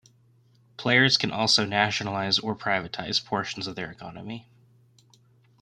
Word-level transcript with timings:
Players 0.77 1.15
can 1.15 1.29
also 1.29 1.63
nationalize 1.63 2.39
or 2.39 2.55
privatize 2.55 3.23
portions 3.23 3.67
of 3.67 3.75
their 3.75 3.91
economy. 3.91 4.47